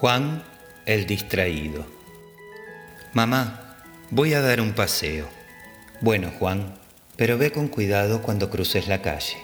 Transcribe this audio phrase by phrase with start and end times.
[0.00, 0.42] Juan
[0.86, 1.86] el distraído.
[3.12, 3.76] Mamá,
[4.10, 5.28] voy a dar un paseo.
[6.00, 6.74] Bueno, Juan,
[7.16, 9.36] pero ve con cuidado cuando cruces la calle.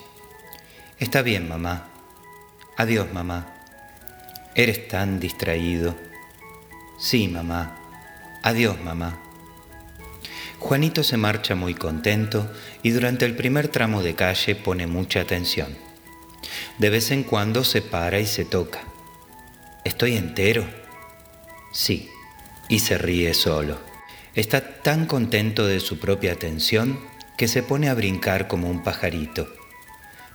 [0.99, 1.87] Está bien, mamá.
[2.77, 3.55] Adiós, mamá.
[4.57, 5.95] Eres tan distraído.
[6.99, 7.79] Sí, mamá.
[8.43, 9.21] Adiós, mamá.
[10.59, 12.51] Juanito se marcha muy contento
[12.83, 15.77] y durante el primer tramo de calle pone mucha atención.
[16.79, 18.90] De vez en cuando se para y se toca.
[19.83, 20.69] ¿Estoy entero?
[21.73, 22.11] Sí,
[22.69, 23.79] y se ríe solo.
[24.35, 27.01] Está tan contento de su propia atención
[27.39, 29.49] que se pone a brincar como un pajarito,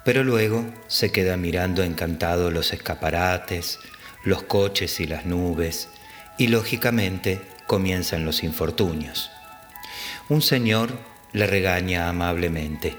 [0.04, 3.80] pero luego se queda mirando encantado los escaparates,
[4.24, 5.90] los coches y las nubes,
[6.40, 9.30] y lógicamente comienzan los infortunios.
[10.28, 10.98] Un señor
[11.34, 12.98] le regaña amablemente.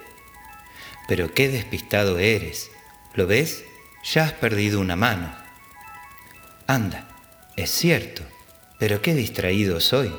[1.09, 2.71] Pero qué despistado eres.
[3.15, 3.65] ¿Lo ves?
[4.05, 5.46] Ya has perdido una mano.
[6.69, 7.05] Anda,
[7.55, 8.23] es cierto,
[8.77, 10.13] pero qué distraído soy.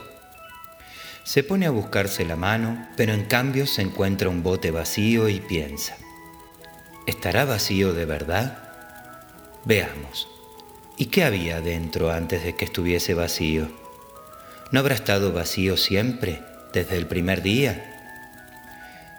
[1.24, 5.42] Se pone a buscarse la mano, pero en cambio se encuentra un bote vacío y
[5.42, 5.98] piensa,
[7.06, 8.60] ¿estará vacío de verdad?
[9.66, 10.30] Veamos,
[10.96, 13.70] ¿y qué había dentro antes de que estuviese vacío?
[14.72, 17.94] ¿No habrá estado vacío siempre, desde el primer día?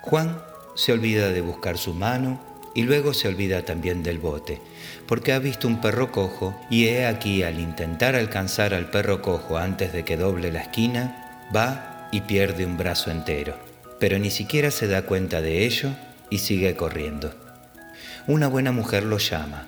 [0.01, 0.41] Juan
[0.75, 2.41] se olvida de buscar su mano
[2.75, 4.61] y luego se olvida también del bote,
[5.07, 9.59] porque ha visto un perro cojo y he aquí al intentar alcanzar al perro cojo
[9.59, 13.57] antes de que doble la esquina, va y pierde un brazo entero,
[13.99, 15.91] pero ni siquiera se da cuenta de ello
[16.31, 17.35] y sigue corriendo.
[18.27, 19.67] Una buena mujer lo llama.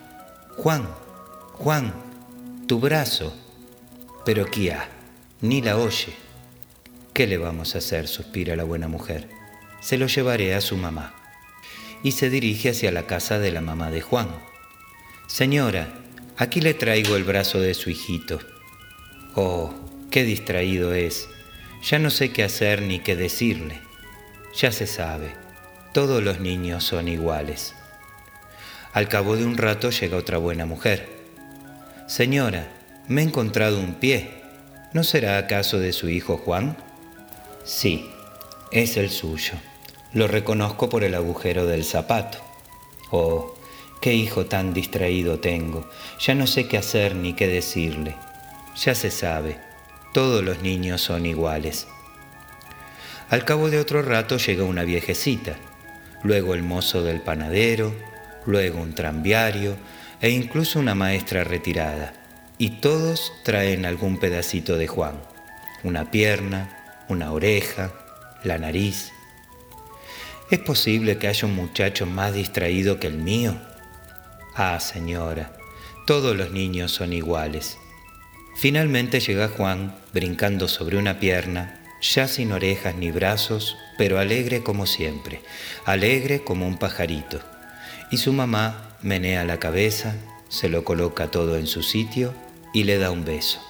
[0.56, 0.86] Juan,
[1.52, 1.94] Juan,
[2.66, 3.34] tu brazo.
[4.26, 4.88] Pero Kia,
[5.40, 6.14] ni la oye.
[7.14, 8.06] ¿Qué le vamos a hacer?
[8.06, 9.28] suspira la buena mujer.
[9.80, 11.19] Se lo llevaré a su mamá
[12.02, 14.28] y se dirige hacia la casa de la mamá de Juan.
[15.26, 15.88] Señora,
[16.36, 18.40] aquí le traigo el brazo de su hijito.
[19.34, 19.72] Oh,
[20.10, 21.28] qué distraído es.
[21.82, 23.80] Ya no sé qué hacer ni qué decirle.
[24.54, 25.34] Ya se sabe,
[25.92, 27.74] todos los niños son iguales.
[28.92, 31.08] Al cabo de un rato llega otra buena mujer.
[32.08, 32.68] Señora,
[33.06, 34.42] me he encontrado un pie.
[34.92, 36.76] ¿No será acaso de su hijo Juan?
[37.64, 38.10] Sí,
[38.72, 39.54] es el suyo.
[40.12, 42.38] Lo reconozco por el agujero del zapato.
[43.12, 43.54] Oh,
[44.00, 45.88] qué hijo tan distraído tengo.
[46.18, 48.16] Ya no sé qué hacer ni qué decirle.
[48.76, 49.58] Ya se sabe,
[50.12, 51.86] todos los niños son iguales.
[53.28, 55.56] Al cabo de otro rato llega una viejecita,
[56.24, 57.94] luego el mozo del panadero,
[58.46, 59.76] luego un tranviario
[60.20, 62.14] e incluso una maestra retirada.
[62.58, 65.14] Y todos traen algún pedacito de Juan,
[65.84, 67.92] una pierna, una oreja,
[68.42, 69.12] la nariz,
[70.50, 73.56] ¿Es posible que haya un muchacho más distraído que el mío?
[74.56, 75.52] Ah, señora,
[76.08, 77.78] todos los niños son iguales.
[78.56, 84.86] Finalmente llega Juan, brincando sobre una pierna, ya sin orejas ni brazos, pero alegre como
[84.86, 85.40] siempre,
[85.84, 87.38] alegre como un pajarito.
[88.10, 90.16] Y su mamá menea la cabeza,
[90.48, 92.34] se lo coloca todo en su sitio
[92.74, 93.60] y le da un beso.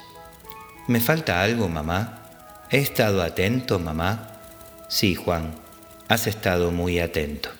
[0.88, 2.22] ¿Me falta algo, mamá?
[2.70, 4.28] ¿He estado atento, mamá?
[4.88, 5.52] Sí, Juan,
[6.10, 7.59] has estado muy atento.